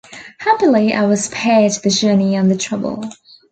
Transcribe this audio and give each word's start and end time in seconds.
Happily, 0.39 0.93
I 0.95 1.05
was 1.05 1.25
spared 1.25 1.73
the 1.73 1.91
journey 1.91 2.33
and 2.33 2.49
the 2.49 2.57
trouble. 2.57 3.07